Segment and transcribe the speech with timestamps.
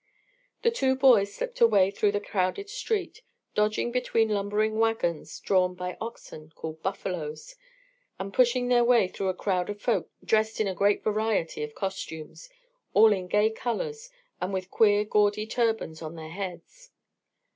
[0.63, 3.21] The two boys slipped away through the crowded street,
[3.53, 7.53] dodging between lumbering wagons drawn by oxen, called buffaloes,
[8.17, 11.75] and pushing their way through a crowd of folk dressed in a great variety of
[11.75, 12.49] costumes,
[12.95, 14.09] all in gay colours
[14.41, 16.89] and with queer gaudy turbans on their heads.